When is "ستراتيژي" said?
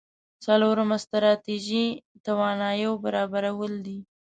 1.05-1.85